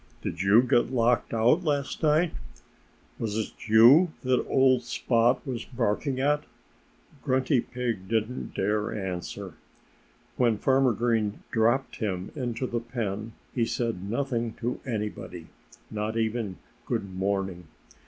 [0.23, 2.33] "Did you get locked out last night?
[3.19, 6.43] Was it you that old Spot was barking at?"
[7.21, 9.53] Grunty Pig didn't dare answer.
[10.37, 15.49] When Farmer Green dropped him into the pen he said nothing to anybody
[15.91, 16.57] not even
[16.87, 17.67] "Good morning!"